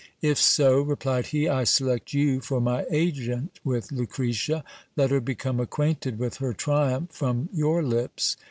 [0.23, 4.63] If so, replied he, I select you for my agent with Lucretia;
[4.97, 8.35] let her become acquainted with her triumph from your lips.